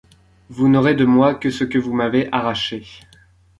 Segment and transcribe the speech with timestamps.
[0.49, 2.87] Vous n’aurez de moi que ce que vous m’avez arraché.